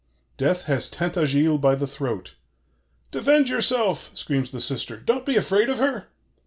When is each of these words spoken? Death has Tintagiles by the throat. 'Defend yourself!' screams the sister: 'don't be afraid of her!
Death 0.35 0.63
has 0.63 0.89
Tintagiles 0.89 1.61
by 1.61 1.75
the 1.75 1.85
throat. 1.85 2.33
'Defend 3.11 3.49
yourself!' 3.49 4.09
screams 4.17 4.49
the 4.49 4.59
sister: 4.59 4.97
'don't 4.97 5.27
be 5.27 5.35
afraid 5.35 5.69
of 5.69 5.77
her! 5.77 6.07